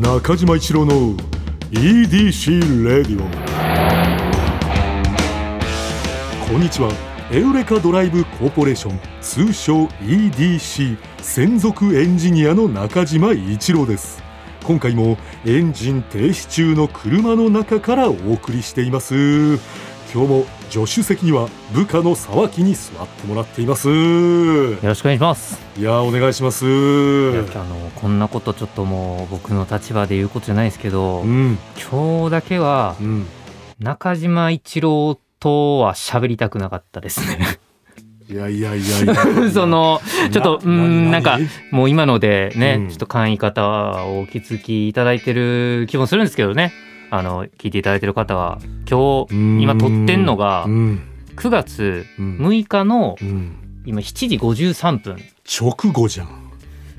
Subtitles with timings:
[0.00, 1.16] 中島一郎の
[1.70, 3.28] EDC レディオ
[6.48, 6.90] こんにちは。
[7.30, 14.20] エウレカドライブコーポレーション通称 EDC 専属エンジニアの中島一郎です。
[14.64, 15.16] 今回も
[15.46, 19.14] エンジン停止中の車の中からお送りしています。
[20.12, 23.88] 今日も助手席には部下の沢木に座ってもらっています。
[23.88, 25.62] よろしくお願いします。
[25.78, 26.66] いやお願いします。
[26.66, 31.58] あのこんなことちょっともう僕の立場で言うことじゃないですけど、うん。
[31.80, 33.26] 今日だけはうん。
[33.78, 37.60] 中島一郎とは喋りたくなかったですね。
[38.28, 39.14] いやいやいやいや
[39.54, 40.00] その
[40.32, 42.88] ちょっとうーんなんか何もう今のでね、うん。
[42.88, 43.64] ちょっと簡易方
[44.06, 46.72] をお気づきいただいてる気もするんですけどね
[47.16, 48.58] あの聞いていただいてる方は
[48.90, 49.60] 今日うん。
[49.60, 51.02] 今撮ってんのがうん。
[51.36, 52.38] 9月うん。
[52.38, 53.82] 6日のうん。
[53.86, 55.16] 今7時53分。
[55.60, 56.26] 直後じゃん。
[56.26, 56.30] い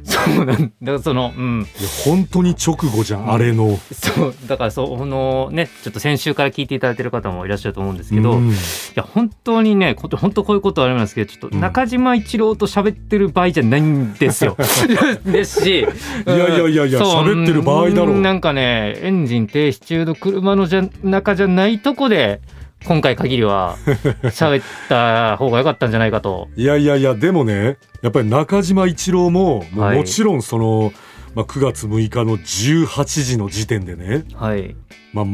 [0.36, 1.62] そうなんだからそのうん。
[1.62, 1.66] や
[2.06, 3.32] 本当に直後じゃん、うん。
[3.32, 3.80] あれの。
[3.92, 8.54] そうだからそのねちょっと先週から聞いていただいてる方もいらっしゃると思うんですけど、いうん。
[8.94, 14.56] や本当にねこ本当こういうことはありますけどちょっと中島一郎と喋ってる場合じゃないんですよ。
[15.26, 15.84] ですしいい
[16.28, 18.22] やいやいやいや喋ってる場合だろう。
[18.22, 22.42] なんかねエンジン停止中の車のじゃ中じゃないとこで
[22.86, 23.78] 今回限りは
[24.26, 26.50] 喋った方が良かったんじゃないかと。
[26.56, 30.92] いやいやいやでもねやっぱり中島一郎もももちろんその、
[31.34, 34.76] まあ、9月6日の18時の時点でね、はい。
[35.14, 35.26] まあ、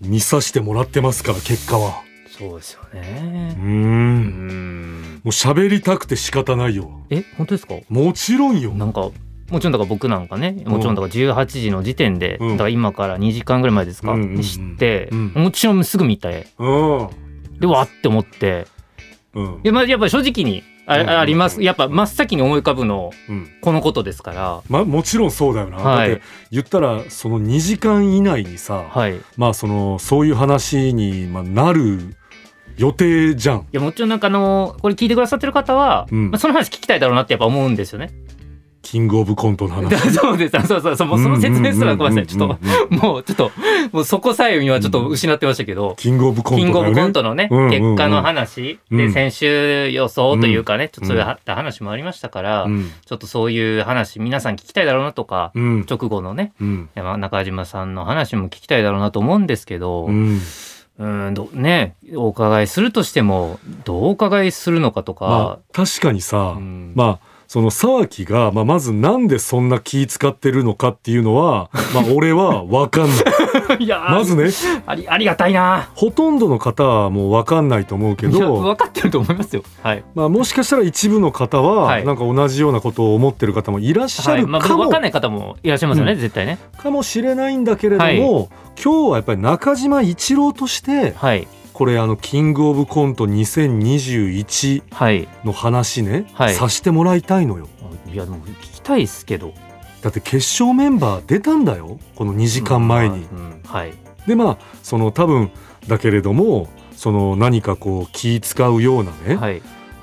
[0.00, 2.02] 見させてもらってますから結果は。
[2.28, 3.54] そうですようね。
[3.58, 5.02] ーうんん。
[5.24, 6.90] もう喋りたくて仕方ないよ。
[7.10, 7.74] え本当ですか？
[7.88, 8.70] もちろんよ。
[8.72, 9.10] なんか
[9.50, 12.50] もちろんだから僕なんかねもちろんだから18時の時点で、うん。
[12.52, 15.32] だから今から2時間ぐらい前ですか、に知って、うん。
[15.34, 17.08] もちろんすぐ見てうん。
[17.58, 18.66] でわって思って。
[19.34, 19.62] うん。
[19.62, 21.62] で、まあ、やっぱり正直にあ,、あります。
[21.62, 23.48] やっぱ真っ先に思い浮かぶのうん。
[23.60, 24.62] このことですから。
[24.68, 26.08] まあもちろんそうだよな、はい。
[26.10, 29.16] だって言ったらその2時間以内にさ、はい。
[29.16, 32.16] いまあそのそういう話に、まあ、なる
[32.76, 33.66] 予定じゃん。
[33.70, 36.30] やもちろんなんかあのこれ聞いてくださってる方は、うん。
[36.30, 38.10] まあ、その話聞きたいだろうなってやっぱ思うんですよね。
[38.82, 39.94] キングオブコントの話。
[40.10, 40.56] そうです。
[40.56, 40.96] あそうそう。
[40.96, 42.26] そうもうその説明すらごめんなさい。
[42.26, 42.58] ちょっ
[42.90, 43.52] ともうちょっと
[43.92, 46.94] もうそこさえ今ちょっと失ってましたけど、キングオブコンキングオブ。
[46.94, 47.70] コントのね、うんうんうん。
[47.70, 48.98] 結果の話、うん。
[48.98, 50.88] で先週予想というかね、ん。
[50.88, 52.90] ちょっとそういうは話もありましたから、うん。
[53.04, 55.86] ちょっとそういう話皆さん聞きたいだろうなとか、うん。
[55.88, 56.88] 直後のねうん。
[56.94, 60.40] 山中島さんの話も聞きたいだろうなと思うんですけど、ううん
[61.30, 66.92] んどねお伺いするとしてもどうお伺いするのかとまかあ、確かにさ、うん。
[66.94, 73.82] まあその沢木が、まあ、まずなんでそんな気使ってるのかっていうのは、 まあ、俺は分かんない。
[73.82, 74.50] いやーまずね
[74.86, 75.88] ありありがたいな。
[75.96, 79.64] ほとんどの方はもう分かんないと思うけど、分かってると思いますよ。
[79.82, 80.04] はい。
[80.14, 82.04] まあ、もしかしたら一部の方は、はい。
[82.04, 84.46] なんか同じようなことを思ってる方もいらっしゃはい。
[84.46, 86.20] まあ、るかも、分かんない方もいらっしゃいますよね、うん。
[86.20, 86.56] 絶対ね。
[86.80, 88.48] かもしれないんだけれども、はい。
[88.80, 91.48] 今日はやっぱり中島一郎としてはい
[91.80, 95.26] これあのキングオブコント2021はい。
[95.44, 96.54] の話ね、はい。
[96.54, 97.70] させてもらいたいのよ。
[98.06, 99.54] いやでも聞きたいですけど。
[100.02, 103.94] だって決勝メンバー出たんだよこの2時間前に、うんうんはい。
[104.26, 105.50] でまあその多分
[105.88, 109.62] だけれどもその何かこう気使うようなね、はい。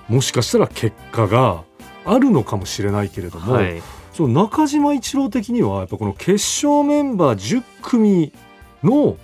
[0.10, 1.64] もしかしたら結果が
[2.06, 3.84] あるのかもしれないけれども、はい。
[4.14, 8.34] その中島一郎的にはやっぱこの決勝メンバー10組
[8.82, 9.16] の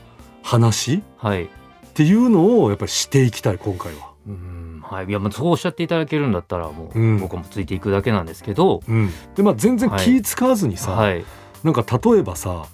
[0.43, 1.49] 話はい
[1.93, 4.13] っていうのをやっぱりしていきたい今回は。
[4.27, 4.83] うん。
[4.83, 5.05] はい。
[5.05, 7.19] いやまあそうおっしゃっていただけるんだったらもう、うん。
[7.19, 8.81] 僕もついていくだけなんですけど。
[8.87, 11.23] うん、でまあ全然気使わずにさ、はい。
[11.63, 12.65] なんか例えばさ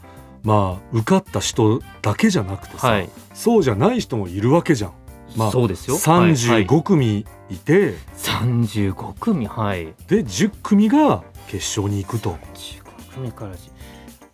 [0.43, 3.09] まあ受かった人だけじゃなくてさ、はい。
[3.33, 4.93] そうじゃない人もいるわけじゃん。
[5.35, 5.97] まあそうですよ。
[5.97, 9.93] はいはい35組いて、35組はい。
[10.07, 12.37] で10組が決勝に行くと。
[12.53, 13.69] 15組からじ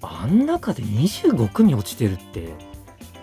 [0.04, 2.54] あん中で25組落ちてるって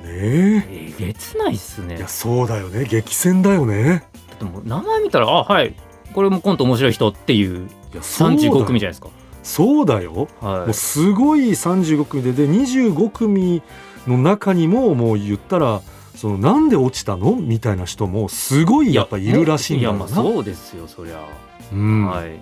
[0.03, 0.67] ね。
[0.69, 1.97] ええげつないっすね。
[1.97, 2.85] いやそうだよね。
[2.85, 4.05] 激戦だよね。
[4.29, 5.75] だってもう名前見たらあはい。
[6.13, 9.09] これもコント面白い人っていういやそうだよ35組じゃないですか。
[9.43, 10.29] そうだよ。
[10.41, 13.63] はもうすごい35組でで25組
[14.07, 15.81] の中にももう言ったら
[16.15, 17.37] そのなんで落ちたの？
[17.37, 19.99] みたいな人もすごいやっぱいるらしいんだよな。
[19.99, 21.25] いやまあそうですよそりゃ、
[21.73, 22.07] うん。
[22.07, 22.41] だかはい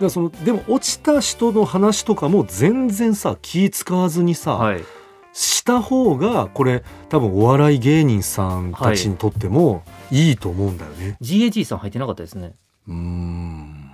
[0.00, 4.84] らそのでも落ちた人の話とかも全然さ気使わずにさ、はい
[5.32, 11.16] した方がこれ多分お笑い芸人さんたちにとってもいいと思うんだよね。
[11.20, 12.54] GAG さん入ってなかったですね。
[12.88, 13.90] うーん。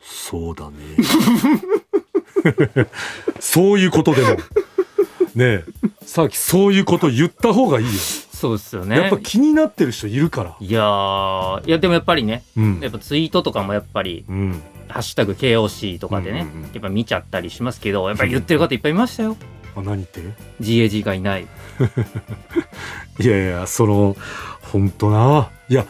[0.00, 0.76] そうだね。
[3.40, 4.28] そういうことでも。
[5.34, 5.64] ねえ。
[6.02, 7.92] さっきそういうこと言った方がいいよ。
[7.92, 8.96] そうですよね。
[8.96, 10.56] やっぱ気になってる人いるから。
[10.60, 12.80] いやーいやでもやっぱりねうん。
[12.80, 14.62] やっぱツイートとかもやっぱりうん。
[14.88, 16.62] ハッシュタグ KOC とかでね、うんうんうん。
[16.62, 19.36] やっぱ見ちゃったりしますけどやっぱり言ってる方いっぱいいましたよ
[19.76, 20.20] あ何って
[20.60, 21.46] ？GAG がいない。
[23.20, 24.16] いやいやその
[24.62, 25.50] 本当な。
[25.68, 25.86] いや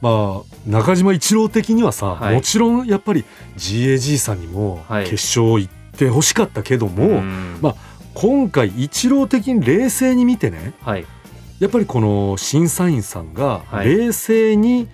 [0.00, 2.34] まあ中島一郎的にはさ、はい。
[2.34, 3.24] もちろんやっぱり
[3.56, 5.04] GAG さんにもはい。
[5.04, 7.58] 決勝行ってほしかったけども、うん。
[7.62, 7.74] まあ
[8.14, 11.04] 今回一郎的に冷静に見てねはい。
[11.60, 13.96] やっぱりこの審査員さんがはい。
[13.96, 14.88] 冷静に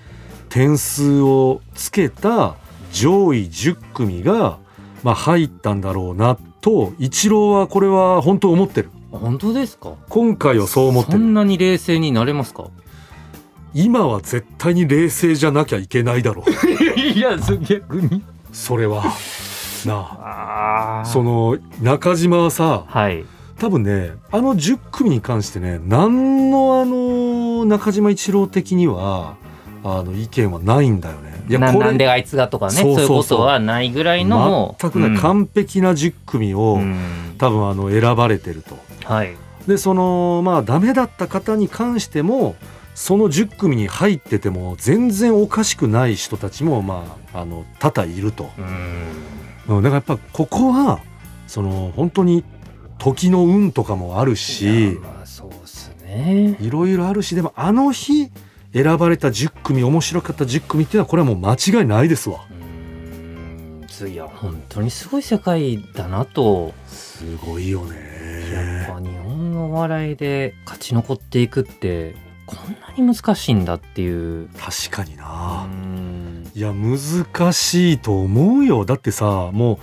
[0.49, 2.57] 点数をつけた
[2.93, 4.59] 上位10組が
[5.03, 8.89] まあ入ったんだろうなと一郎はこれは本当思ってる。
[9.13, 9.93] 本当ですか？
[10.09, 11.19] 今回はそう思ってる。
[11.19, 12.69] そんなに冷静になれますか？
[13.75, 16.51] 今は絶対に冷静じゃなきゃいけないだろう。
[16.99, 18.23] いや逆に。
[18.51, 19.05] それは。
[19.85, 21.01] なあ。
[21.03, 23.27] あその中島はさはい。
[23.59, 29.37] 多分ねあの10組に関してね何のあの中島一郎的には
[29.85, 31.34] あの意見はないんだよね。
[31.49, 37.35] いなこれなんであいつがとかねそそういうことはないぐらいのもう全くね、うん完璧な10組を、うん。
[37.39, 38.79] 多分あの選ばれてると。
[39.05, 39.35] はい。
[39.67, 42.55] でそのまあダメだった方に関しても
[42.95, 48.51] その10組に入ってても全然おかしくない人たちもまああの多々いると。
[48.59, 49.77] うん。
[49.77, 51.01] うんだからやっぱここは
[51.47, 52.45] その本当に
[52.99, 56.57] 時の運とかもあるいしやまあそうっすね。
[56.61, 58.31] いろいろあるしでもあの日
[58.75, 62.45] 選ばれた10組面白かった10組っていうのはこれはもう間違いないですわ。
[64.07, 68.87] いや本当にすごい世界だなとすごいよやっね。
[68.93, 75.67] ぱ日本のお笑いで勝ち残っていくってこんなに難しいんだっていう確かにうな。
[75.67, 79.79] んいや難しいと思うよだってさもう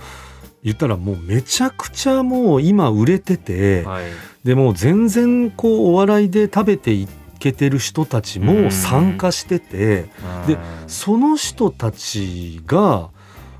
[0.62, 4.04] 言ったらもうめちゃくちゃもう今売れてて、はい
[4.44, 7.06] でもう全然こうお笑いで食べてい
[7.42, 10.06] けてる人たちも参加してて、
[10.46, 10.58] でうん。
[10.86, 13.10] その人たちが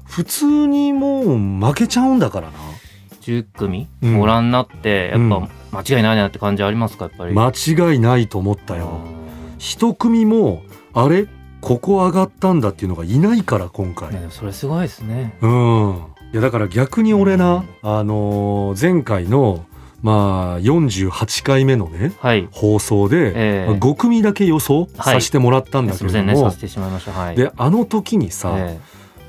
[0.04, 2.54] 普通にもう負けちゃうんだからな。
[3.22, 4.18] 10組うん。
[4.18, 5.30] ご覧になってやっうん。
[5.30, 5.48] ぱ
[5.84, 7.34] 間違いないなって感じありますかやっぱり？
[7.34, 9.00] 間違いないと思ったよ。
[9.58, 10.62] 一組も
[10.92, 11.26] あれ？
[11.60, 15.36] ここ上がったんだっていうのがいないから今回、それすごいですね。
[15.40, 16.02] うん。
[16.32, 19.64] いやだから逆に俺な、あのー前回の
[20.02, 22.48] まあ48回目のねはい。
[22.50, 23.72] 放送で、ええ。
[23.72, 27.36] 5組だけ予想させてもらったんだすけれども、はい。
[27.36, 28.80] であの時にさ、え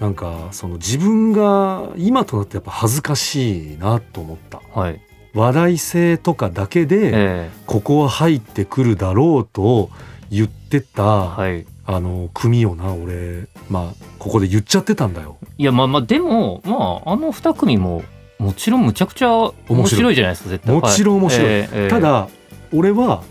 [0.02, 4.62] なんかその自分が今となってやっぱ恥ずかしいなと思った。
[4.76, 5.02] えはい。
[5.36, 9.90] 話題性とかだけでえここは入ってくるだろうと
[10.30, 11.66] 言ってた、えはい。
[11.86, 15.38] あの組をな俺まあここで言っちゃってたんだよ。
[15.58, 18.04] いやまあまあでもまああの2組も
[18.44, 20.76] もちろんむちゃくちゃ面白いじゃないですか絶対。
[20.76, 21.48] もちろん面白い。
[21.48, 21.90] ええええ。
[21.90, 22.28] ただ
[22.74, 23.24] 俺は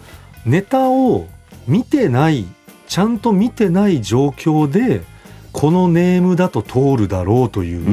[0.46, 1.26] ネタを
[1.66, 2.46] 見てない
[2.88, 5.02] ちゃんと見てない状況で
[5.52, 7.90] このネームだと通るだろうという、う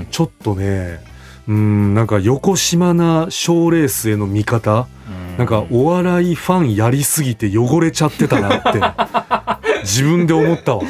[0.00, 0.06] ん。
[0.10, 1.00] ちょっとね
[1.46, 4.88] うんなんか横島な賞レースへの見方。
[5.36, 8.80] なんかお笑いファンやりすぎて汚れちゃってたなって
[9.84, 10.82] 自分で思ったわ。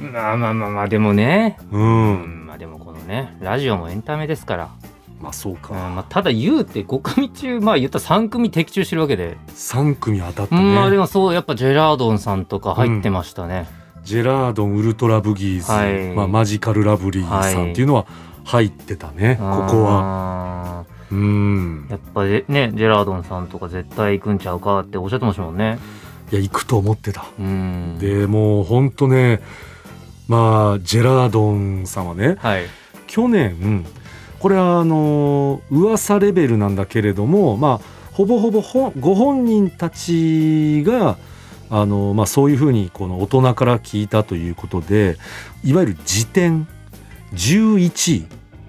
[0.00, 1.56] まあまあまあまあでもね。
[1.70, 2.39] う、うん
[3.06, 4.70] ねラジオもエンタメですから、
[5.20, 5.74] まあそううんか。
[5.74, 10.98] まあ、ただ言うて5組中まあ言ったら3組的中してるわけで、3組当たったうんまあでね。
[10.98, 13.68] もそうやっぱジェラードンさんとか入ってましたね、
[14.04, 18.06] ジェラードンウルトラブギーズ、はいまあマジカルラブリーさんっていうのは
[18.44, 19.36] 入ってたね。
[19.38, 20.02] ここは。
[20.02, 21.86] はうん。
[21.90, 25.78] やっぱりねジェラードンさんとか絶対行くんちゃうかっておっしゃってましたもんね
[26.30, 27.24] いや行くと思ってた。
[27.38, 29.40] うんでもうほんとね
[30.28, 32.62] まあジェラードンさんはねはい
[33.10, 33.84] 去年
[34.38, 37.80] これはあの噂レベルなんだけれどもまあ
[38.12, 41.18] ほぼほぼほご本人たちが
[41.70, 45.16] あの、まあ、そういうふうにこの大人から聞いたということで
[45.64, 46.68] いわゆる時点
[47.34, 48.26] 11位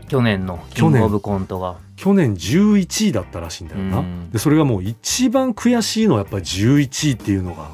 [0.07, 3.99] 去年のキングオブコントが去年11位だったらしいんだよな。
[3.99, 7.69] うんでそれがもう一番悔しいのはやっぱり11位っていうのが。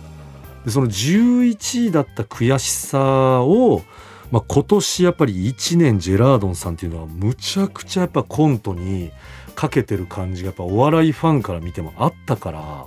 [0.66, 3.84] でその11位だった悔しさを、
[4.32, 9.12] まあ、今年やっぱり1年ジェラードンさんっていうのはむちゃくちゃやっぱコントに
[9.56, 12.86] かけてる感じがやっぱお笑いファンから見てもあったから。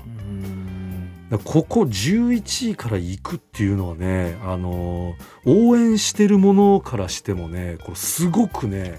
[1.44, 5.14] ここ11位から行くっていうのはね、あの
[5.46, 8.98] 応援してるものからしてもねこれすごくね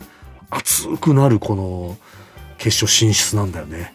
[0.50, 1.98] 熱くなるこの
[2.58, 3.94] 決勝進出なんだよね。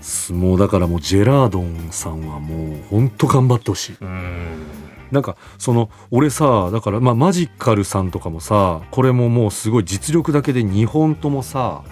[0.00, 3.96] 相撲だからもうジェラードンさんはもうほんと頑張ってほしい。
[5.14, 11.84] うんなんかその俺さだからまあマジカルさんとかもさこれももうすごい実力だけで2本ともさ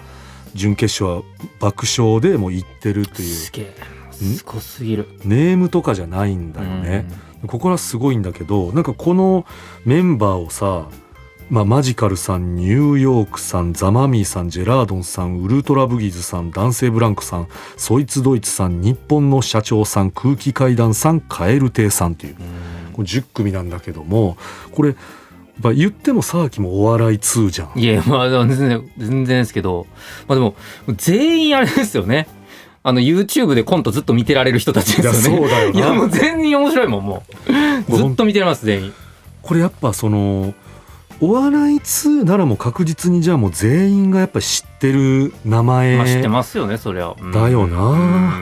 [0.53, 1.23] 準決勝は
[1.59, 3.33] 爆笑でもう行ってるっていう。
[3.33, 3.75] すげえ。
[4.11, 5.07] すごすぎる。
[5.25, 7.07] ネームとかじゃないんだよね。
[7.47, 9.45] ここはすごいんだけどなんかこの
[9.85, 10.87] メンバーをさ
[11.49, 22.37] まあ、マジカルさんニューヨークさんザ・マミーさんジェラードンさんウルトラブギーズさん男性ブランクさんそいつドイツさん日本の社長さん空気階段さんカエル亭さんという
[22.93, 24.37] これ10組なんだけども
[24.71, 24.95] これ
[25.59, 27.79] まあ言っても沢木もお笑い通じゃん。
[27.79, 29.85] いやまあ全然全然ですけど
[30.27, 30.55] まあでも
[30.95, 32.27] 全員あれですよね。
[32.85, 35.39] あの YouTube でコントずっと見てられる人たちいやですよね。
[35.39, 36.13] そうだよいやもうな。
[36.17, 37.23] 全員面白いもんも
[37.87, 37.95] う。
[37.95, 38.93] ずっと見てられます全員。
[39.41, 40.53] これやっぱその
[41.21, 47.31] お笑い通ならもう確実にじゃあもう全員がやっぱ知ってる名前まあ知ってますよねそりゃ、うん。
[47.31, 48.39] だよな。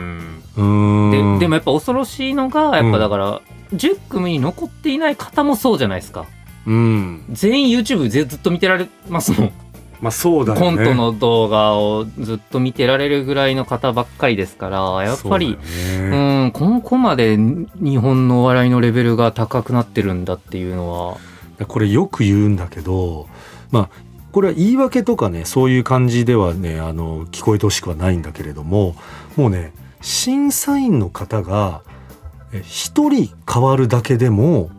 [0.58, 1.12] うん。
[1.12, 3.42] ででもやっぱ恐ろしいのがやっぱだから、
[3.74, 6.26] 10組に残っていない方もそうじゃないですか。
[6.66, 7.24] うん。
[7.32, 9.52] 全員 YouTube ずずっと見てられますもん、
[10.02, 10.66] まあそうだよね。
[10.66, 16.48] コントの動画をずっと見てられるぐらいの方ばっかりですからやっぱりう,、ね。
[16.48, 21.18] んここまで日本のお笑いのレベルが高くなってるんだっていうのは。
[21.68, 23.28] これよく言うんだけど
[23.70, 23.90] まあ
[24.32, 28.96] これは言い訳とかねそういう感じではねあの聞こえてほしくはないんだけれども
[29.36, 31.84] もうね審査員の方が
[32.54, 34.70] え一人変わるだけでも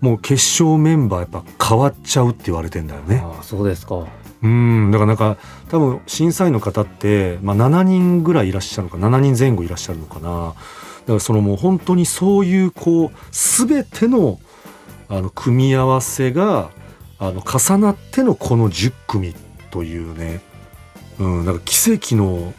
[0.00, 3.22] もう決勝メンバーやっぱ変わっちゃうって言われてんだよね。
[3.24, 4.04] ああそうですか。
[4.42, 5.36] うんだからなんか
[5.68, 10.54] 多分審査員の方って、まあ、7人ぐらいいらっしゃるのか7人前後いらっしゃるのかな。
[11.02, 14.40] だからそのもう本当にそういうこう全ての
[15.08, 16.70] あの組み合わせが
[17.18, 19.34] あの重なってのこの10組
[19.70, 20.40] というね、
[21.20, 22.52] うん、なんか奇跡の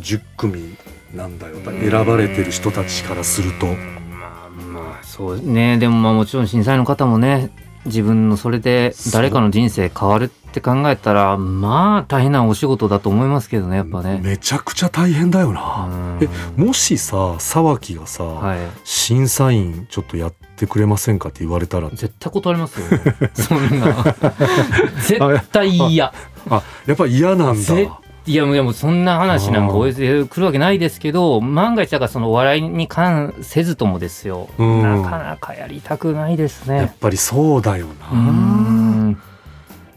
[0.00, 0.76] 10組
[1.14, 1.56] なんだよ。
[1.64, 3.66] 選ばれてる人たちからすると。
[3.66, 3.70] う。
[3.70, 3.74] ん。
[4.10, 5.78] まあまあそうね。
[5.78, 7.50] でもまあもちろん審査員の方もね
[7.86, 14.20] 自分のそれで誰かの人生変わるって考えたらまあ大変なお仕事だと思いますけどねやっぱね。
[14.22, 15.88] めちゃくちゃ大変だよな。
[15.90, 16.18] うん。
[16.22, 16.28] え
[16.60, 18.58] もしさ沢木がさ、はい。
[18.84, 21.88] 審査員ちょっとやってくれませんかって言われたら。
[21.90, 22.86] 絶対断りますよ。
[23.34, 24.14] そんな。
[25.06, 26.12] 絶対嫌。
[26.50, 27.62] あやっぱ嫌なんだ。
[27.62, 27.88] ぜ
[28.28, 34.82] いやもうでもそんな話なんかお寄せ来るわけないですけど万が一だからそのお笑いに関せずともですよ、うん。
[34.82, 36.76] なかなかやりたくないですね。
[36.76, 36.96] やっ。
[36.98, 39.22] ぱりそうだような、ん。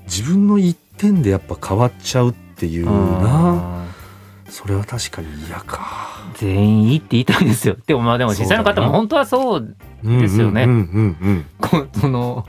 [0.06, 3.86] 自分の一点でやっぱ変わっちゃうっていうな。
[4.50, 6.32] それは確かに嫌か。
[6.36, 7.76] 全員いいって言いたいんですよ。
[7.86, 10.68] でもまあでも実際の方も本当はそうですよね。
[11.60, 12.46] こ その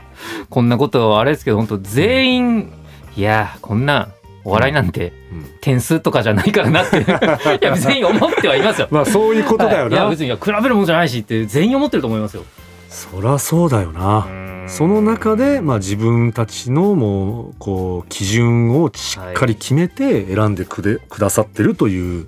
[0.49, 2.73] こんなことはあれですけど本当全員
[3.17, 4.07] いやこんな
[4.45, 5.13] お笑いなんて
[5.61, 6.99] 点数とかじゃないからなって。
[6.99, 7.03] い
[7.65, 8.87] や全員思ってはいますよ。
[8.91, 9.91] まあそういうことだよはい。
[9.91, 12.43] いやな、別に比べるもんじゃないしって全員思ってると思いますよ。
[12.89, 14.27] そりゃそうだよな、
[14.67, 22.27] その中で、まあ、自分たちのもうこう基準をしっかり決めて選んでくで、くださってるという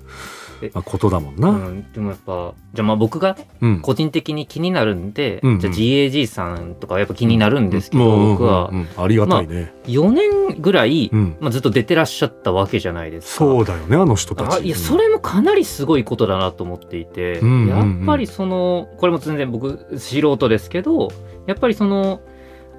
[0.74, 1.50] まあ、ことだもんな。
[1.50, 3.36] うん、でもやっぱじゃあまあ僕が
[3.82, 5.60] 個人的に気になるんで、うんうん。
[5.60, 8.70] じゃあ GAG さんとかはやっぱ気になるんですけど、うん僕は。
[8.96, 9.72] ありがたいね。
[9.84, 11.36] 4年ぐらい、うん。
[11.40, 13.44] まあ、ずっと出てらっしゃったわけじゃないですか。
[13.44, 14.56] そうだよねあの人たち。
[14.56, 17.68] あいやそれもかなりすごいことだなと思っていて、うんうんうん。
[17.98, 21.08] やっぱりそのこれも全然僕素人ですけど
[21.46, 22.20] やっぱりその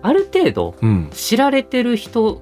[0.01, 1.09] ある程度うん。
[1.11, 2.41] 知られてる人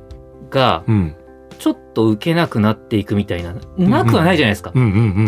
[0.49, 1.15] がうん
[1.59, 3.55] ちょっと受けなくなっていくみたいな。
[3.77, 4.71] なくはないじゃないですか。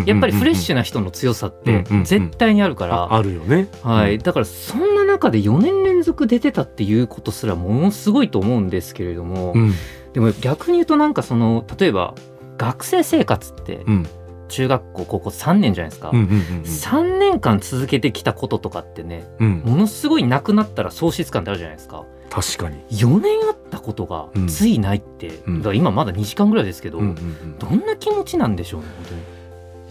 [0.06, 3.68] やっぱりフレッシュな人の強さって絶対にあるから、ああるよね。
[3.84, 9.74] はい、だからそんな中で4年連続出てたっていうことすらものすごいと思うんですけれども、うん。
[10.14, 12.16] でも逆に言うとなんかその例えば
[12.58, 14.08] 学生生活ってうん。
[14.50, 22.78] 中学校高校3年じゃないですか、うんうんうん3年間続けてきたこととかってねものすごいなくなったら喪失感ってあるじゃないですか確かに。
[22.90, 24.48] 4年あったことがうん。
[24.48, 25.58] ついないって、うん。
[25.60, 27.58] だから今まだ2時間ぐらいですけど、うんうんうん。
[27.60, 29.22] どんな気持ちなんでしょうね本当に。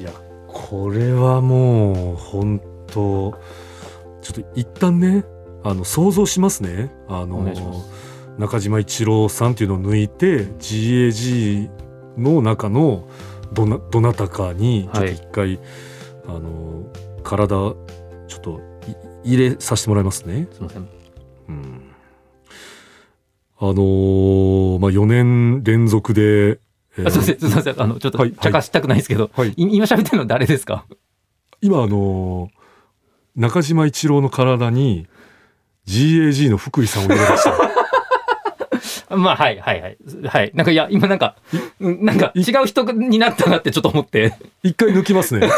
[0.01, 0.13] いや
[0.49, 3.39] これはもう本当
[4.21, 5.25] ちょっと一旦ね
[5.63, 6.91] あの想像しますね。
[7.09, 7.85] あおの
[8.39, 11.71] 中島一郎さんっていうのを抜いて GAG
[12.19, 13.09] の中の
[13.53, 15.61] どなどなたかにちょっと一回、
[16.27, 16.85] あの
[17.23, 17.77] 体ちょ
[18.39, 18.61] っと
[19.25, 20.49] い入れさせてもらいますね。
[20.53, 20.89] すいません。
[21.49, 21.76] うん
[23.59, 26.61] あのーまあ4年連続で、
[26.99, 27.09] えー。
[27.09, 29.49] あすいませんすいませんあのちょっとはい茶化したくないですけど、はい。
[29.51, 30.85] い今喋ってるの誰ですか？
[31.63, 32.51] 今あの
[33.35, 35.07] 中島一郎の体に
[35.87, 37.57] GAG の福井さんを入れました。
[39.17, 39.97] まあはいはいはい。
[40.27, 40.51] はい。
[40.55, 41.37] なんかいや今なんか
[41.81, 44.35] うんなんか違う人になったなってちょっと思って。
[44.63, 45.49] 一回抜きますね。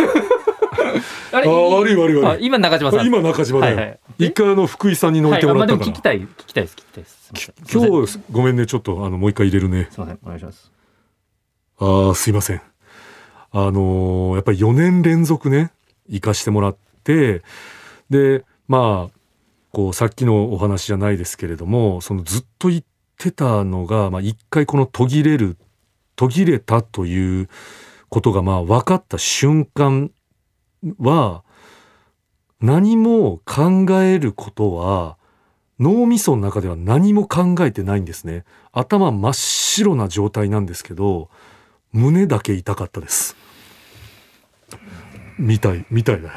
[1.32, 2.26] あれあー悪い悪い悪い。
[2.26, 3.06] あ今中島さん。
[3.06, 3.76] 今中島だよ。
[3.76, 3.98] はいはい。
[4.18, 5.78] 一回あの福井さんに抜いてもらったから。
[5.78, 9.88] はいあまあでも聞きたい聞きたいです聞きたいですすいません今日ごめんねちょっとあのもう一回入れるね。
[9.90, 10.72] すいませんお願いします
[11.78, 12.62] ああすいません。
[13.50, 15.70] あのーやっぱり4年連続ね
[16.08, 17.42] 行かしてもらって
[18.10, 19.18] でまあ
[19.72, 22.86] こうさっきのお話じゃないですけれどもそのずっと行っ
[23.18, 25.56] ってたのが、まあ、一回この途切れる
[26.14, 27.48] 途切れたという
[28.08, 30.12] ことがまあ分かった瞬間
[30.98, 31.42] は
[32.60, 35.17] 何も考えることは
[35.80, 38.44] 脳みその中では何も考えてないんですね。
[38.72, 41.28] 頭真っ白な状態なんですけど
[41.92, 43.36] 胸だけ痛かったです。
[45.38, 46.34] みたいみたいだよ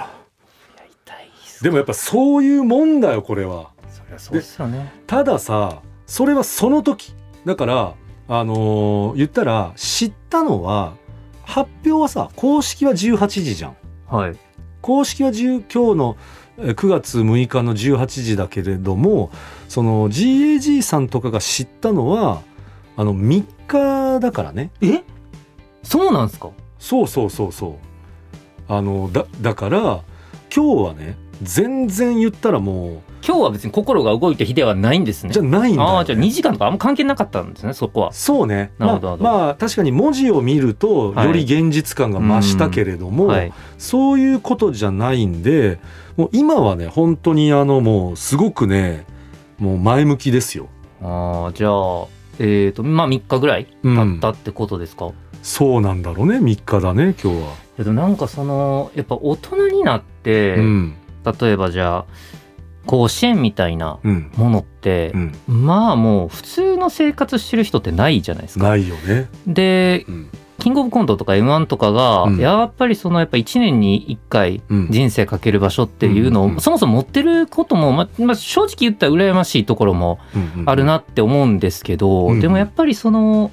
[1.61, 3.71] でもやっぱそういうもんだよこれは。
[3.89, 4.91] そりゃそうですよね。
[5.07, 7.13] たださそれはその時。
[7.45, 7.95] だから
[8.27, 10.93] あのー言ったら知ったのは
[11.43, 13.75] 発表はさ公式は18時じゃん。
[14.07, 14.35] はい。
[14.81, 19.31] 公式は10今日のえー9月6日の18時だけれども
[19.67, 22.41] その GAG さんとかが知ったのは
[22.97, 24.71] あの3日だからね。
[24.81, 25.03] え？
[25.83, 26.49] そうなんですか？
[26.77, 27.73] そうそうそうそう。
[28.67, 30.01] あのだだから
[30.53, 35.29] 今日はね全然言ったらも今日は別に心が動いた日ではないんですね。
[35.29, 38.13] うじゃないんだよ、ね、ああじゃあ2時間とかあんま関係なかったんですねそこは。
[38.13, 38.71] そうね。
[38.77, 41.27] なるほどまあ、まあ確かに文字を見るとはい。
[41.27, 43.53] より現実感が増したけれども、はい。
[43.77, 45.79] そういうことじゃないんで
[46.17, 49.05] もう今はね本当にあのもうすごくね
[49.57, 50.69] もう前向きですよ。
[51.01, 52.07] ああじゃあ
[52.39, 55.13] えっ、とまあ3日ぐらい経ったってことですか、い
[55.43, 57.71] そうなんだろうね3日だね今日は。
[57.81, 62.05] やでもなんかそのやっぱ大人になって、うん例えばじゃあ
[62.87, 68.69] 甲子園みたいなうんものってう、ん、まあもう普通の生活してる人ってないじゃないですか。
[68.69, 69.29] ないよね。
[69.45, 70.29] でうん
[70.61, 72.37] キングオブコントとか m 1とかが、うん。
[72.37, 74.87] やっぱりそのやっぱ1年に1回うん。
[74.91, 80.19] 人生かける場所っていうのを、そもそも持ってることも、ままあ、正直言ったら羨ましいところも
[80.67, 83.51] あるなって思うんですけど、うんでもやっぱりその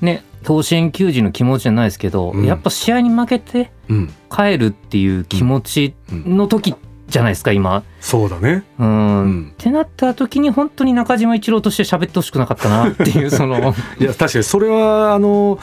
[0.00, 2.44] ね甲子園球児の気持ちじゃないですけど、うん。
[2.44, 4.14] やっぱ試合に負けてうん。
[4.30, 6.74] 帰るっていう気持ちうんの時
[7.08, 7.82] じゃないですか今。
[8.00, 8.64] そうだね。
[8.78, 8.88] うん。
[8.88, 9.52] うん。
[9.52, 13.74] ってなった時に本当に中島一郎として喋ってほしくなかったなっていうその。
[13.98, 15.58] いや確かにそれはあの、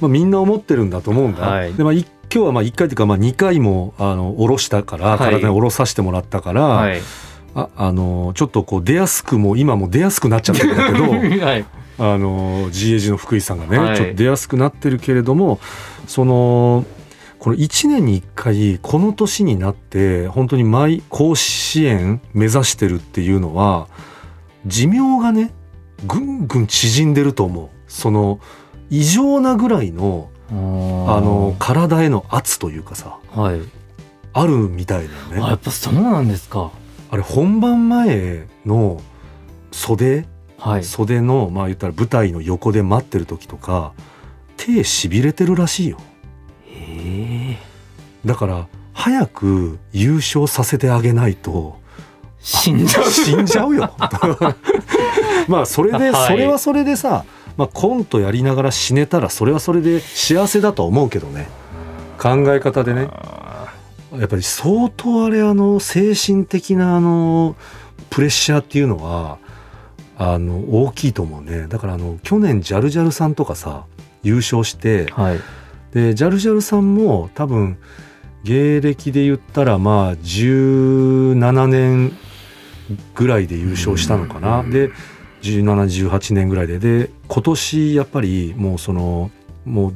[0.00, 1.42] まあ、みんな思ってるんだと思うんだ。
[1.42, 1.74] はい。
[1.74, 5.18] でまあい今日はまあ1回というかまあ2回もあの下ろしたから、はい。
[5.18, 7.00] 体に下ろさせてもらったから、はい。
[7.54, 11.04] ああのちょっとこう出やすくも今も出やすくなっちゃってるんだけど
[11.44, 11.64] はい。
[11.98, 13.96] あの GAG の福井さんがね、はい。
[13.96, 15.60] ちょっと出やすくなってるけれども
[16.06, 16.84] その
[17.38, 23.88] この1年に1回この年になって本当に毎甲子園目指してるっていうのは
[24.66, 25.52] 寿命がね
[26.06, 27.68] ぐんぐん縮んでると思う。
[27.88, 28.40] その
[28.90, 33.60] 異常なぐらいのああの体への圧というかさはい。
[34.32, 35.42] あるみたいだよね。
[35.42, 36.70] あやっぱそうなんですか。
[37.10, 39.00] あれ本番前の
[39.72, 40.26] 袖
[40.58, 40.84] はい。
[40.84, 43.92] 袖のまあ言ったら舞台の横で待ってる時とか
[44.56, 45.98] 手しびれてるらしいよ。
[46.66, 47.58] へえ
[48.24, 51.78] だから早く優勝させてあげないと
[52.38, 53.04] 死んじゃう。
[53.10, 53.92] 死んじゃうよ。
[55.48, 56.26] まあそれで、はい。
[56.28, 57.24] それはそれでさ、
[57.56, 61.48] まあ、コントやりながら死ねたらそれはそれで幸せだとは思うけどね。
[62.18, 63.08] 考え方でね。
[64.12, 67.56] やっぱり相当あれあの精神的なあの
[68.08, 69.38] プレッシャーっていうのは
[70.16, 71.66] あの大きいと思うね。
[71.68, 73.84] だからあの去年ジャルジャルさんとかさ
[74.22, 75.40] 優勝してはい。
[75.92, 77.78] でジャルジャルさんも多分
[78.44, 82.12] 芸歴で言ったらまあ17年
[83.14, 84.70] ぐらいで優勝したのかな、うん。
[84.70, 84.90] で
[85.52, 86.78] 1718年ぐらいで。
[86.78, 89.30] で今年やっぱりもうその
[89.64, 89.94] もう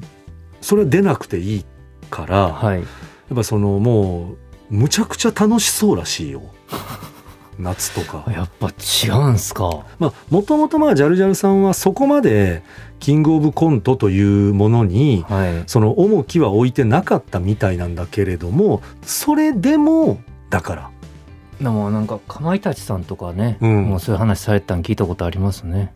[0.61, 1.65] それは出なくていい
[2.11, 2.79] から、はい。
[2.79, 2.87] やっ
[3.35, 4.33] ぱそのも
[4.71, 6.43] うむちゃくちゃ楽しそうらしいよ。
[7.59, 8.31] 夏とか。
[8.33, 9.85] やっぱ違うんすか。
[9.99, 12.63] まあもともとまあジャルジャルさんはそこまで
[12.99, 15.63] キングオブコントというものにはい。
[15.67, 20.91] その重きは置いてなかったみたいなんだけれどもそれでもだから
[21.61, 23.85] でもなんかかまいたちさんとかね、うん。
[23.85, 25.93] もうそういう話されてたの聞いたことありますね。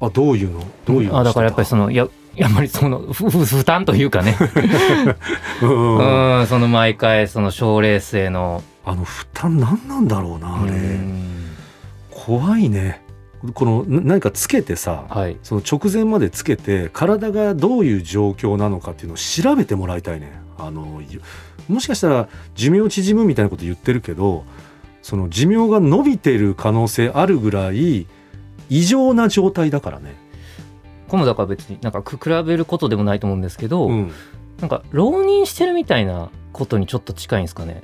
[0.00, 0.62] あどういうの？
[0.84, 1.18] どういうの？
[1.18, 4.36] あだからやっぱりそのいややっぱりその負担というかね。
[5.62, 8.62] うんその毎回その賞レースへの。
[8.84, 10.72] あの負担何なんだろうなあれ。
[10.72, 11.46] うん。
[12.10, 13.02] 怖いね。
[13.54, 15.38] このな何かつけてさはい。
[15.42, 20.40] その直前までつけて体がどういう状況なのかっていうのを調べてもらいたいね。
[20.58, 21.20] あのゆ
[21.68, 24.44] もしかしたら寿命縮むみたいなこと言ってるけど
[25.06, 28.08] その寿命が伸びてる可能性あるぐらい
[28.68, 30.16] 異常な状態だからね。
[31.06, 34.10] これもだから別になんか比べることでもないと思うんですけど、うん。
[34.58, 37.82] なんか浪人してるみたいなことにちょっと近いんですかね。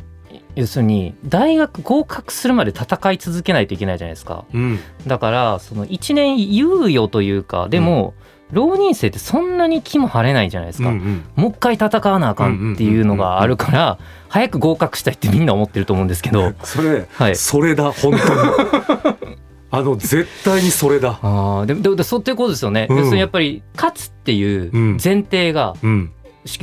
[0.57, 4.45] 要するに大学合格するまで戦い続けないといけないじゃないですか。
[4.53, 4.81] うん。
[5.07, 8.15] だからその1年猶予というかでも、
[8.53, 11.25] 浪人生ってそんなに気も晴れないじゃないですか、うんうん。
[11.35, 16.53] もう一回戦わなあかんっていうのがあるから早く合格したいってみんな思ってると思うんですけど。
[16.63, 17.37] それ、はい。
[17.37, 19.33] それだ本当に。
[19.75, 21.19] あの絶対にそれだ。
[21.23, 22.99] ああでもでもそうっていうことですよね、うん。
[22.99, 24.99] 要するにやっぱり勝つっていううん。
[25.03, 26.13] 前提が、うん。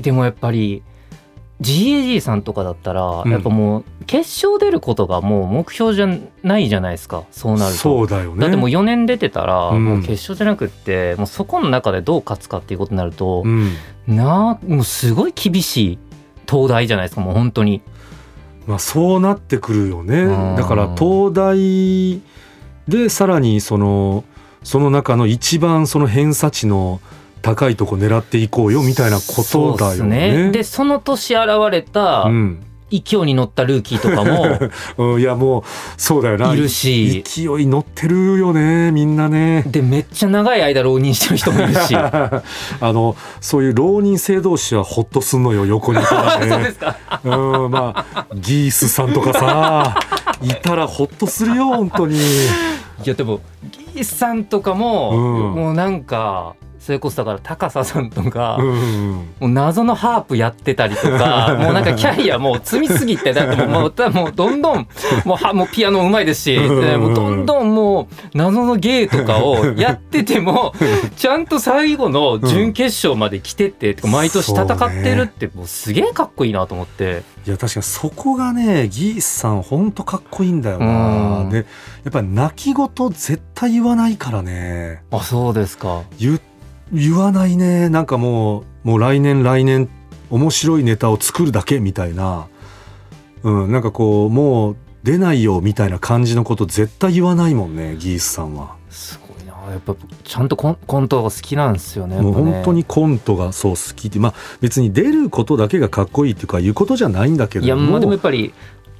[0.02, 0.84] でもやっぱり
[1.62, 3.32] GAG さんとかだったら、うん。
[3.32, 6.08] やっぱもう決勝出ることがもう目標じゃ
[6.44, 7.26] ないじゃないですか。
[7.32, 7.78] そうなると。
[7.78, 8.42] そうだよね。
[8.42, 9.86] だってもう4年出てたら、うん。
[9.86, 13.74] もう決勝じゃなくってもうそこの中でどう勝つかっていうことになると、うん。
[14.08, 16.00] なあもうすごい厳しい
[16.50, 17.82] 東大じゃないですかもう本当に。
[18.66, 20.22] まあそうなってくるよね。
[20.22, 20.56] うん。
[20.56, 22.22] だから東大
[22.88, 24.24] でさらにその
[24.64, 27.02] その中の一番その偏差値の
[27.42, 30.48] 高いとこ狙っていこうよみたいなことだよね。
[30.48, 34.58] すでその年現れたうん勢いに乗ったルーキーとかも
[35.14, 35.64] うん、いやもう
[35.96, 36.54] そうだよな。
[36.54, 39.64] いるし勢い乗ってるよねみんなね。
[39.68, 42.42] でめっちゃ長い間浪人してる人もいるし あ
[42.82, 46.80] のそういう浪人生同士はホッとすんのよ横にいたら そうでねす。
[46.80, 49.96] かうんまあギースさんとかさ
[50.42, 52.18] いたらホッとするよ本当に。
[52.18, 52.22] い
[53.06, 53.40] やでも
[53.94, 64.88] ギースさんとかも、うんもうなんかそれこそだから高佐さんとか、うんもう謎のハープやってたりとか もうなんかキャリアもう積みすぎてだってもうもうたもうどんどん
[65.26, 70.74] もうはもうピアノうまいですし、もうどんどんもう謎の芸とかをやってても
[71.16, 77.24] ちゃんと最後の準決勝まで来てって、毎年戦ってるってもうすげえかっこいいなと思って。
[77.46, 81.50] いや確かにそこがねギースさんほんとかっこいいんだよな、うん。
[81.50, 81.64] でや
[82.10, 85.02] っぱり泣き言絶対言わないからね。
[85.12, 86.04] あそうですか。
[86.20, 86.40] 言
[86.92, 87.90] 言わないね。
[87.90, 89.90] なんかもうもう来年来年
[90.30, 92.48] 面白いネタを作るだけみたいな。
[93.44, 99.54] うんなんかこうもう出ないよみたいな感じのこと絶対言わないもんねギースさんは、すごいな。
[99.72, 102.20] やっぱちゃんとコンコントが好きなんですよね。
[102.20, 108.54] もう本当にコントがそう好きでまあ別に出ることだけがかっこいいっていうかいうことじゃないんだけどいやまあでもやっぱり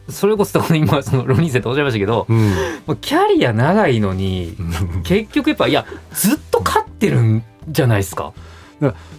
[0.08, 2.98] それこそ今その浪人生っておっしゃいましたけど、うん。
[3.02, 4.56] キャリア長いのに
[5.04, 8.34] 結局やっぱいやずっと勝ってるんじゃないですか。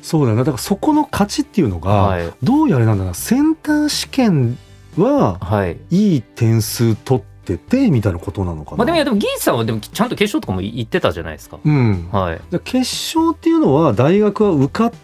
[0.03, 4.59] そうだよなだからそこの勝ちっていうのが、はいどうやらなんだなセンター試験
[4.97, 5.79] ははい。
[5.91, 8.77] いい点数取っててみたいなことなのかな。
[8.79, 11.59] まあでもいやでもギースさんはでもちゃんと決勝とかも行ってたじゃないですか。
[11.65, 12.41] うん、はい。
[12.65, 14.97] 決勝っていうのは大学は受かった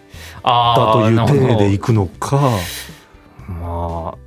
[0.43, 2.51] あという体でいくのか
[3.49, 4.26] まあ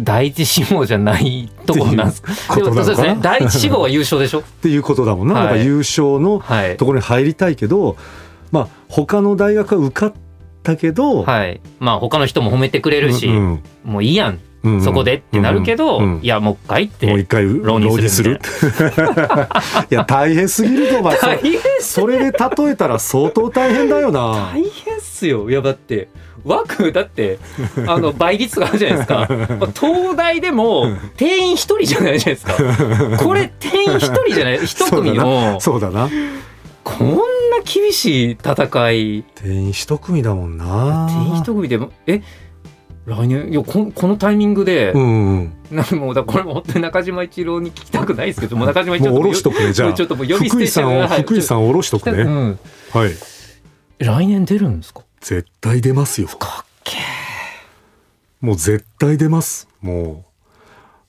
[0.00, 2.32] 第一志望じゃないところなんですか？
[2.54, 3.18] そうですね。
[3.20, 4.40] 第一志望は優勝でしょ？
[4.40, 6.86] っていうことだもんな、はいだから優勝のはいと。
[6.86, 7.96] ころに入りたいけど
[8.50, 10.12] まあ他の大学は受かっ
[10.62, 11.60] たけど、はい。
[11.80, 17.06] まあ他の人も褒めてくれるし、うんもういいやん、うんうんそこでってなるけど、うんうんいやもう一回って。
[17.08, 18.40] もう一回浪浪人する
[19.90, 21.18] いや大変すぎるとお前
[21.80, 26.08] それで例えたら相当大変だよな大変っすよいやだって
[26.44, 27.38] 枠だって
[27.86, 29.26] あの倍率があるじゃないですか。
[29.58, 32.54] ま あ東大でも定員一人じゃないじゃないですか。
[33.24, 34.58] これ定員一人じゃない？
[34.66, 35.60] 一組の。
[35.60, 36.08] そうだな。
[36.84, 37.16] こんな
[37.64, 38.52] 厳しい戦
[38.92, 39.24] い。
[39.34, 41.06] 定員一組だもんな。
[41.10, 42.22] 定員一組でもえ？
[43.06, 43.48] 来年？
[43.50, 45.02] いやここのタイミングで、うん
[45.70, 45.76] うん。
[45.76, 49.92] なもうだこれも本当に中島一郎に聞きたくないですけどもう中島一郎もう下ろしとくねじゃあ。
[49.92, 52.58] ちょっともう呼び捨て福井さんをはい福井さんを下ろしとくね、うん、
[52.92, 53.10] はい。
[53.98, 55.02] 来年出るんですか？
[55.22, 56.26] 絶対出ますよ。
[56.26, 56.98] かっけ
[58.40, 59.68] もう絶対出ます。
[59.80, 60.32] もう。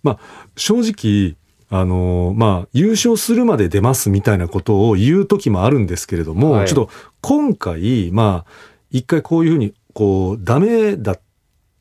[0.04, 0.20] まあ
[0.56, 1.36] 正直
[1.70, 6.68] あのまあ優勝するまで出ますみたいなことを言う時もあるんですけれども、はい。
[6.68, 8.52] ちょっと今回まあ
[8.92, 11.20] 一回こういうふうにこうダメだっ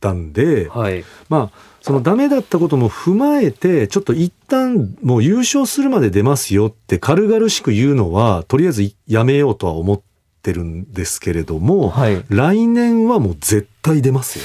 [0.01, 1.05] たんで、はい。
[1.29, 10.05] まあそのダメだったことも踏まえてちょっと一旦もう優勝するまで出ますよって軽々しく言うのはとりあえずやめようとは思って
[10.51, 14.45] るんですけれども、はい来年はもう絶対出ますよ。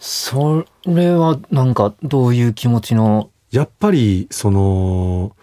[0.00, 3.30] それはなんかどういう気持ちの？
[3.52, 5.36] やっぱりその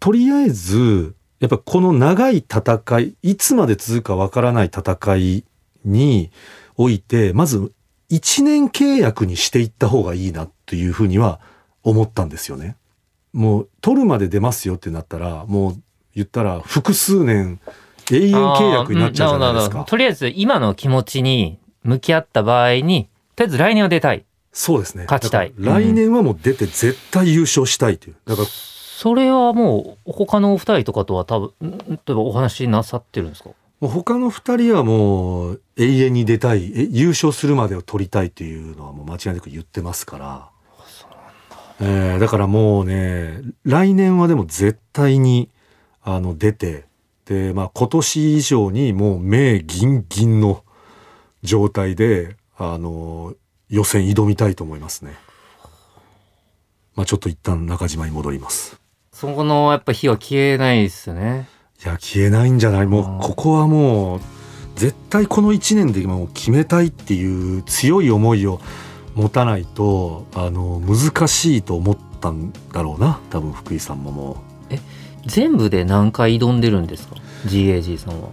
[0.00, 5.44] とりあえずやっぱこの長い戦いいつまで続くかわからない戦い
[5.84, 6.30] に
[6.76, 7.72] おいてまず
[8.10, 11.40] 1年契約にしていった方がいいなというふうには
[11.82, 12.76] 思ったんですよね。
[13.32, 15.82] もう取るまで出ますよってなったらもう
[16.14, 17.60] 言ったら複数年
[18.10, 19.80] 永遠契約になっちゃうじゃないですか。
[19.80, 24.24] うんとりあえず今の気持ちに向き合った場合にとりあえず来年は出たい。
[24.52, 25.04] そうですね。
[25.04, 25.52] 勝ちたい。
[25.58, 28.16] 来年はもう出て絶対優勝したいという。
[28.26, 33.50] だからそれはもう他のお二人とかとは多分ん例えばお話しなさってるんですか？
[33.80, 36.72] 他の2人はもう永遠に出たい。
[36.74, 40.48] え優勝するまでを取りたいというのはもう間違いなく言ってますから、
[41.80, 45.50] えーだからもうね来年はでも絶対に
[46.02, 46.86] あの出て
[47.26, 50.64] で、まあ、今年以上にもう目ギンギンの
[51.42, 53.34] 状態であの
[53.68, 55.14] 予選挑みたいと思いますね。
[56.94, 58.80] まあ、ちょっと一旦中島に戻ります。
[59.12, 61.48] そこのやっぱ火は消えないですね。
[61.84, 62.86] いや消えないんじゃない？
[62.86, 64.20] もうここはもう
[64.76, 68.60] 絶対この1年でもう決めたいっていう強い思いを
[69.14, 73.20] 持たないとあの難しいと思ったんだろうな。
[73.30, 74.42] 多分福井さんもも
[75.26, 78.28] 全部で何回挑んでるんですか？GAG さんは。
[78.28, 78.30] う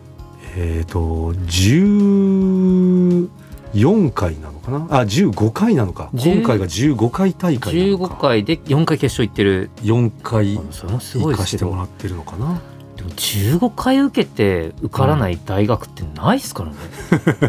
[0.56, 3.28] えっ、と14
[4.14, 4.88] 回なのかな？
[4.90, 6.10] あ15回なのか。
[6.14, 8.06] 10今回が15回大会なのか。
[8.16, 9.72] 15回で4回決勝行ってる。
[9.82, 10.64] 4回行
[11.36, 12.62] かしてもらってるのかな
[13.04, 16.76] でも15回受けて受からない大学ってないですからね、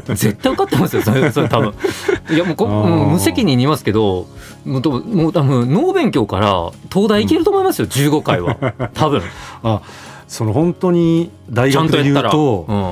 [0.14, 1.75] 絶対受かってますよそれそれ多分。
[2.31, 4.27] いやもうこもう無責任に言いますけど
[4.64, 8.57] もうもう多分脳勉強から東大行けると思いますよ、15回は。
[8.95, 9.23] 多分。
[10.27, 12.83] その本当に大学で言うとうん、い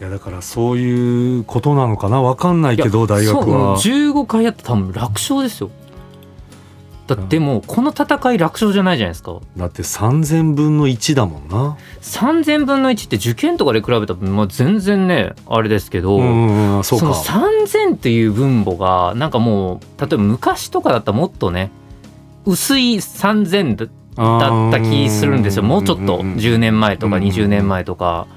[0.00, 2.22] やだからそういうことなのかな？
[2.22, 3.76] わかんないけど大学は。
[3.76, 5.70] 15回やって多分楽勝ですよ
[7.10, 9.40] だってもうこの戦い楽勝じゃないじゃないですか。
[9.56, 11.76] だって3000分の1だもんな。
[12.02, 21.72] 3000分の1って受験とかで比べたら、まあ、全然ねあれですけど、うんうんうんその3000っていう分母がなんかもう例えば昔とかだったらもっとね
[22.46, 25.64] 薄い3000だだった気するんですよ。
[25.64, 27.32] もうちょっと10年前とかうんうんうん。
[27.32, 28.28] 20年前とか。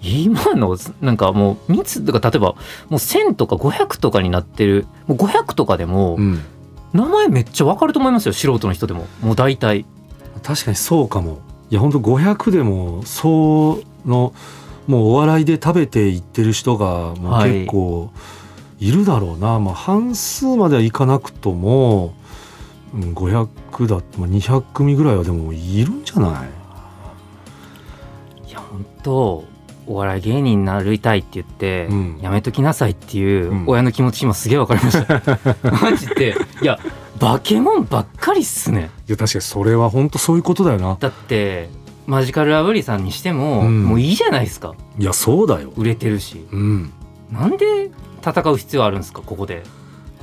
[0.00, 2.56] 今のなんかもう密とか例えばも
[2.90, 4.86] う1000とか500とかになってる。
[5.08, 6.40] もう500とかでもうん
[6.92, 9.06] 名前めっちゃわかると思いますよ素人の人でも。
[9.20, 9.84] もう大体。
[10.42, 11.38] 確かにそうかも。
[11.70, 14.32] いや本当500でもそうの
[14.86, 17.52] もうお笑いで食べていってる人がまあはい。
[17.52, 18.10] 結構
[18.80, 22.14] いるだろうな、まあ半数まではいかなくとも
[22.94, 26.44] うん500だまあ200組ぐらいはでもいるんじゃな
[28.46, 28.48] い？
[28.48, 29.44] いや本当
[29.88, 32.18] お笑い芸人になりたいって言って、うん。
[32.20, 33.64] やめときなさいっていううん。
[33.66, 35.22] 親の気持ち今すげえわかりました。
[35.82, 36.36] マジで。
[36.62, 36.78] いや
[37.18, 38.90] バケモンばっかりっすね。
[39.08, 40.96] いや確かにそれは本当そういうことだよな。
[41.00, 41.70] だって
[42.06, 43.84] マジカルラブリーさんにしても、うん。
[43.84, 44.74] もういいじゃないですか。
[44.98, 45.72] いやそうだよ。
[45.76, 46.46] 売れてるし。
[46.52, 46.92] うん。
[47.32, 47.90] なんで
[48.26, 49.62] 戦う必要あるんですかここで。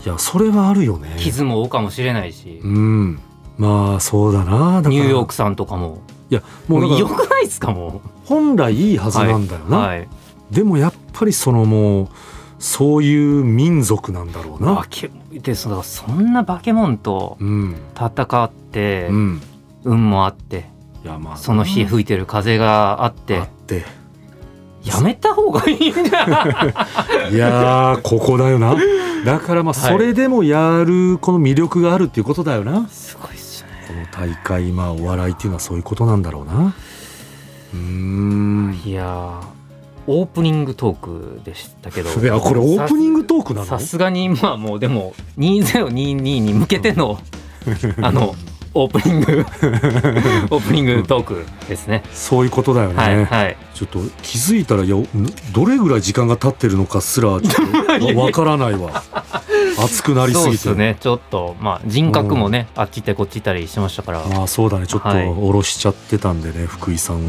[0.05, 1.15] いやそれはあるよね。
[1.17, 3.19] 傷も負うかもしれないし、うん。
[3.57, 4.81] まあそうだな。
[4.85, 10.07] ニューヨークさんとかもいやももうよくないですかも本来いいはずなんだような、はい
[10.51, 12.07] でもやっぱりそのもう
[12.59, 14.85] そういう民族なんだろうな。
[15.31, 17.75] でそのそんなバケモンとうん。
[17.95, 19.41] 戦って、うん。
[19.83, 20.65] 運もあって
[21.03, 23.85] いやまあその日吹いてる風があっあてって。
[24.83, 26.85] やめた方がいいんじゃ
[27.33, 27.33] い？
[27.35, 28.75] やーここだよな。
[29.25, 29.91] だからまあはい。
[29.93, 33.44] それでもやるこの魅力があるっていうことだよな、すごいっすね。
[33.44, 33.44] こ
[33.95, 36.75] の大会まあお笑いっていうのはそういうことなんだろうな。
[37.73, 38.81] うーん。
[38.85, 39.41] いやー
[40.07, 42.09] オープニングトークでしたけど。
[42.21, 43.65] いやこれオープニングトークなの？
[43.65, 47.19] さすがにまあもうでも2022に向けての
[48.01, 48.35] あの
[48.75, 49.45] オープニング。
[50.51, 52.03] オープニングトークですね。
[52.13, 53.57] そういうことだよね、はいはい。
[53.73, 55.07] ちょっと気づいたらいやん
[55.53, 59.01] どれぐらい時間が経ってるのかすら ちょっとわわからないわ。
[59.77, 60.97] 熱くなりすそうぎてですね。
[60.99, 64.21] ちょっとまあ人格もねあっち行ったりこっち行ったりしてましたから。
[64.25, 64.87] まあそうだね。
[64.87, 65.25] ちょっとはい。
[65.25, 67.19] 下ろしちゃってたんでね、福井さんを。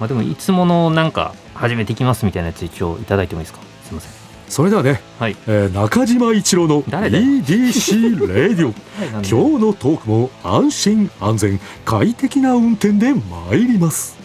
[0.00, 3.60] まあでもいつものなんか始めていきますみたいなやつ一応いただいてもいいですか？
[3.86, 5.36] すいませんそれではね、はい。
[5.46, 14.16] えー中島一郎の EDC レディオ今今日のトークも安心安全快適な運転で参ります。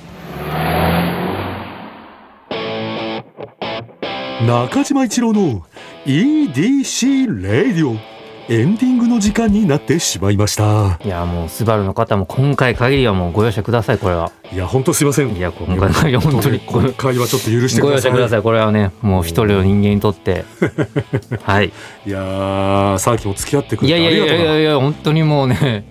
[4.45, 5.63] 中島一郎の
[6.05, 8.18] EDC レディオ
[8.51, 10.99] エンディングの時間になってしまいました。
[11.05, 14.31] いやもうスバルの方も今回限りはもうご容赦くださいこれは。
[14.51, 15.35] いや本当すいません。
[15.35, 16.59] いや今回限りは 本当に。
[16.65, 18.11] ご今回はちょっと許してくご容ださい。
[18.11, 18.89] 赦くださいこれはね。
[19.03, 20.45] もう一人の人間にとって。
[21.43, 21.71] はい。
[22.07, 24.43] いやーさっきも付き合ってくれていやいやいありがとうな。
[24.43, 25.85] いややいや本当にもうね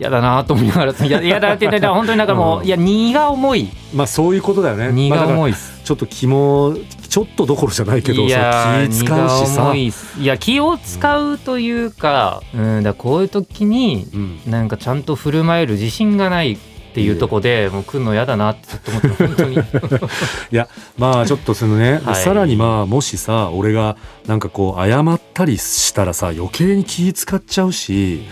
[0.00, 2.66] 嫌だなと思いながらいや 嫌だって言ってた本当になんかもう、うん。
[2.66, 3.68] いや荷が重い。
[3.92, 4.92] まあそういうことだよね。
[4.92, 6.74] 荷が重いちょっと気も
[7.08, 9.70] ちょっとどころじゃないけどいや気使うしさ。
[9.70, 9.92] 重い
[10.24, 14.40] や気を使うというか,、うん、だこういう時にうん。
[14.46, 16.58] なんかちゃんと振る舞える自信がないっ
[16.94, 19.56] ていうとこでもう来るの嫌だなってずっと思ってます本当に。
[20.98, 22.16] まあちょっとそのね、はい。
[22.16, 28.22] さらにまあもしさ俺がなんかこう謝ったりしたらさ余計に気使っちゃうし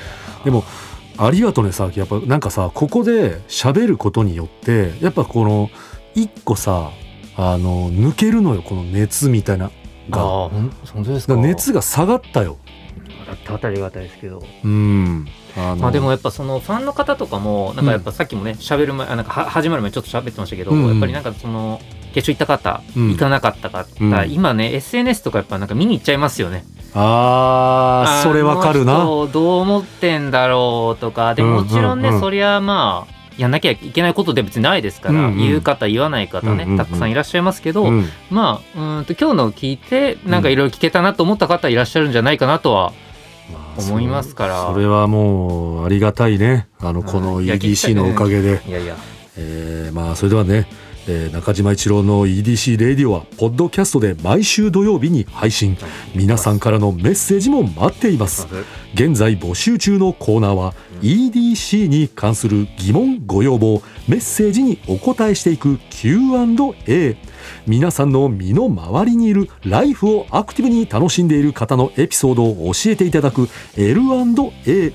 [0.44, 0.64] でも
[1.18, 5.70] ありがとねさやっぱなんかさここで喋ることによってやっぱこの
[6.14, 6.90] 一個さ
[7.36, 9.70] あの抜けるのよこの熱みたいな。
[10.10, 10.20] が。
[10.20, 11.36] あ本当ですか。
[11.36, 12.56] 熱が下がったよ。
[13.26, 14.42] だってあたりがたいですけど。
[14.64, 15.26] うん。
[15.56, 15.76] あの。
[15.76, 20.88] まあでもやっぱそのファンの方とかもなんかやっぱさっきもね喋る前あなんかは始まる前にちょっと喋ってましたけど、うん。
[20.88, 21.80] やっぱりなんかその
[22.14, 23.68] 決勝行った方、うん行かなかった。
[23.68, 24.32] 方、うん。
[24.32, 26.64] 今ね SNS とかやっぱなんか見に行っちゃいますよね。
[26.94, 29.04] あーそれわかるな。
[29.04, 31.34] どう思ってんだろうとか。
[31.34, 35.38] でうんもちろんね、うんうんそりゃまあやんなきゃいけないことで別にないですから、うんうん。
[35.38, 36.76] 言う方言わない方ね、うんうんうん。
[36.78, 38.08] たくさんいらっしゃいますけど、うん。
[38.30, 42.92] まあうーんと今日のを聞いてなんかいろいろ聞けたなと思った方いらっしゃるんじゃないかなとは
[43.52, 44.72] まあ思いますから。
[44.72, 46.68] それはもうありがたいね。
[46.80, 48.96] あのうんこの EDC のおかげで、いやいや。
[49.38, 50.66] えーまあそれではね、
[51.08, 55.76] えー中島一郎の EDC レディオはポッドキャストで毎週土曜日に配信。
[56.14, 58.48] 皆さんからのメッセージも待っています。
[58.94, 67.16] 現在募集中のコーナーは EDC に関する疑問ご要望メッセージにお答えしていく Q&A
[67.66, 74.92] 皆さんの身の回りにいるライフをアクティブに楽しんでいる方のエピソードを教えていただく L&A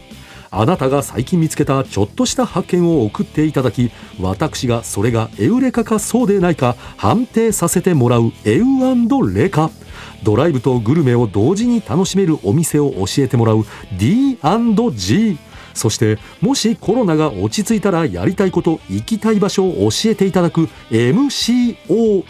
[0.54, 9.72] あなたが最近見つけたちょっとした発見を送っていただき私がそれがエウレカかそうでないか判定させてもらうエウレカ。
[10.24, 13.66] ドライブとグルメを同時に楽しめるお店を教えてもらう
[13.98, 15.38] D&G
[15.74, 22.24] そしてもしコロナが落ち着いたらやりたいこと行きたい場所を教えていただく MCO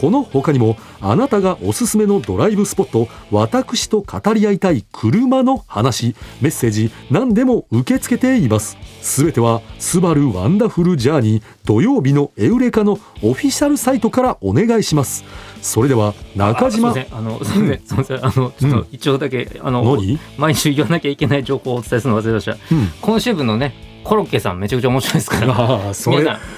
[0.00, 6.14] この他にもあなたがおすすめのドライブスポット私と語り合いたい車の話。
[6.40, 8.76] メッセージ何でも受け付けています。
[9.02, 15.24] すべては「スバルワンダフルジャーニー土曜日のエウレカ」のオフィシャルサイトからお願いします。
[15.62, 16.90] それでは中島。
[16.90, 17.18] あすいません。
[17.18, 17.86] あのすみません。
[17.86, 18.24] すみません。
[18.24, 22.52] あのちょっと一応だけ、あの何、毎週言わなきゃいけない情報をお伝えするの忘れました。
[22.52, 22.58] うん、
[23.00, 25.46] 今週分のねコロッケさんめちゃくちゃ面白いですから。
[25.46, 26.12] 皆さん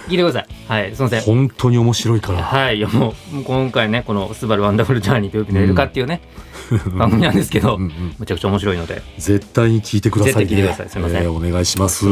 [0.09, 0.47] 聞いてください。
[0.69, 1.21] はいすみません。
[1.23, 2.43] 本当に面白いから。
[2.43, 6.21] はいいやもう今回ねこの「スバルワンダフルジャーニー」というのいるかっていうね、
[6.97, 9.03] 番組なんですけど、うんうんめちゃくちゃ面白いので。
[9.19, 10.41] 絶対に聞いてくださいね。
[10.45, 10.89] 絶対聞いてください。
[10.89, 11.23] すいません。
[11.23, 12.07] えーお願いします。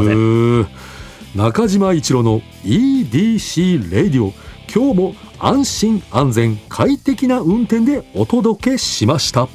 [1.34, 4.32] 中島一郎の EDC レディオ
[4.72, 9.48] 今日も安心安全快適な運転でお届けしました。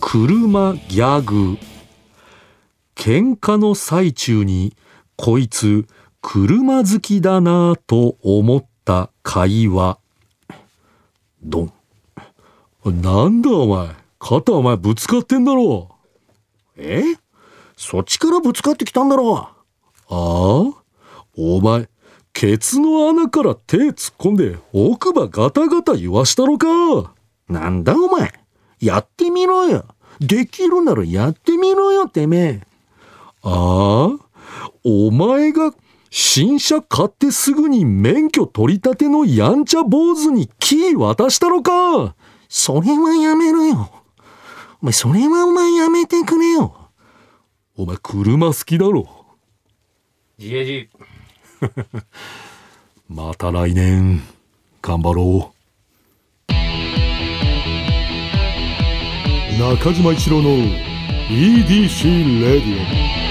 [0.00, 1.56] 車ギャグ
[2.94, 4.76] 喧嘩の最中に
[5.16, 5.86] こいつ
[6.22, 9.98] 車好きだなぁと思った会話。
[11.42, 11.72] ドン。
[12.84, 13.88] なんだお前。
[14.18, 15.90] 肩お前ぶつかってんだろ。
[16.76, 17.02] え？
[17.76, 19.36] そっちからぶつかってきたんだろ。
[19.36, 19.52] あ
[20.08, 20.14] あ？
[21.36, 21.88] お前
[22.32, 27.12] ケツの穴から手突っ込んで奥歯ガタガタ言わしたろか。
[27.48, 28.32] なんだお前。
[28.80, 29.84] やってみろよ。
[30.20, 32.60] できるならやってみろよてめえ
[33.44, 35.72] ああお前が
[36.10, 42.14] 新車買ってすぐに免許取り立てのやんちゃ坊主にキー渡したろか？
[42.48, 43.90] それはやめろよ。
[44.80, 46.74] お前、それはお前やめてくれよ。
[47.76, 49.08] お前、車好きだろ
[50.38, 50.88] ？GAG
[53.08, 54.22] また来年、
[54.82, 55.54] 頑張ろう。
[59.58, 60.50] 中島一郎の
[61.28, 63.23] EDC レディオ。